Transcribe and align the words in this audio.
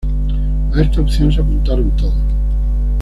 A 0.73 0.81
esta 0.81 0.99
opción 1.01 1.31
se 1.31 1.41
apuntaron 1.41 1.91
todos. 1.95 2.15